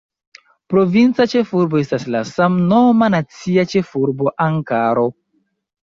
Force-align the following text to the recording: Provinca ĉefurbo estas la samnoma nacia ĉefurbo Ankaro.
Provinca 0.73 1.27
ĉefurbo 1.33 1.83
estas 1.83 2.09
la 2.17 2.23
samnoma 2.31 3.13
nacia 3.19 3.69
ĉefurbo 3.77 4.37
Ankaro. 4.51 5.11